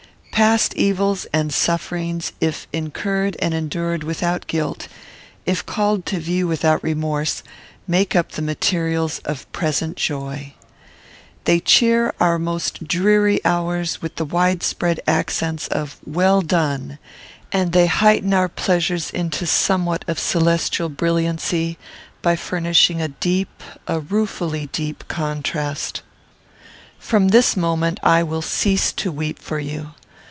Past 0.47 0.73
evils 0.73 1.27
and 1.31 1.53
sufferings, 1.53 2.31
if 2.41 2.67
incurred 2.73 3.35
and 3.37 3.53
endured 3.53 4.03
without 4.03 4.47
guilt, 4.47 4.87
if 5.45 5.63
called 5.67 6.03
to 6.07 6.19
view 6.19 6.47
without 6.47 6.83
remorse, 6.83 7.43
make 7.87 8.15
up 8.15 8.31
the 8.31 8.41
materials 8.41 9.19
of 9.19 9.49
present 9.51 9.97
joy. 9.97 10.55
They 11.43 11.59
cheer 11.59 12.15
our 12.19 12.39
most 12.39 12.87
dreary 12.87 13.39
hours 13.45 14.01
with 14.01 14.15
the 14.15 14.25
widespread 14.25 14.99
accents 15.07 15.67
of 15.67 15.99
'well 16.07 16.41
done,' 16.41 16.97
and 17.51 17.71
they 17.71 17.85
heighten 17.85 18.33
our 18.33 18.49
pleasures 18.49 19.11
into 19.11 19.45
somewhat 19.45 20.03
of 20.07 20.17
celestial 20.17 20.89
brilliancy, 20.89 21.77
by 22.23 22.35
furnishing 22.35 22.99
a 22.99 23.09
deep, 23.09 23.61
a 23.87 23.99
ruefully 23.99 24.65
deep, 24.71 25.03
contrast. 25.07 26.01
"From 26.97 27.27
this 27.27 27.55
moment, 27.55 27.99
I 28.01 28.23
will 28.23 28.41
cease 28.41 28.91
to 28.93 29.11
weep 29.11 29.37
for 29.37 29.59
you. 29.59 29.91